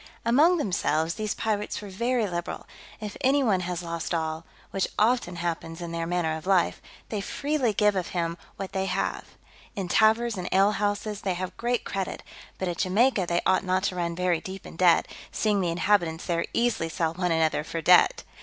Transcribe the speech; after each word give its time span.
Among 0.25 0.57
themselves 0.57 1.13
these 1.13 1.35
pirates 1.35 1.83
are 1.83 1.87
very 1.87 2.25
liberal: 2.27 2.65
if 2.99 3.15
any 3.21 3.43
one 3.43 3.59
has 3.59 3.83
lost 3.83 4.15
all, 4.15 4.45
which 4.71 4.87
often 4.97 5.35
happens 5.35 5.79
in 5.79 5.91
their 5.91 6.07
manner 6.07 6.35
of 6.35 6.47
life, 6.47 6.81
they 7.09 7.21
freely 7.21 7.71
give 7.71 7.93
him 8.07 8.31
of 8.31 8.37
what 8.55 8.71
they 8.71 8.87
have. 8.87 9.25
In 9.75 9.87
taverns 9.87 10.37
and 10.37 10.49
alehouses 10.51 11.21
they 11.21 11.35
have 11.35 11.55
great 11.55 11.83
credit; 11.85 12.23
but 12.57 12.67
at 12.67 12.77
Jamaica 12.79 13.27
they 13.27 13.41
ought 13.45 13.63
not 13.63 13.83
to 13.83 13.95
run 13.95 14.15
very 14.15 14.41
deep 14.41 14.65
in 14.65 14.75
debt, 14.75 15.07
seeing 15.31 15.61
the 15.61 15.69
inhabitants 15.69 16.25
there 16.25 16.45
easily 16.51 16.89
sell 16.89 17.13
one 17.13 17.31
another 17.31 17.63
for 17.63 17.79
debt. 17.79 18.23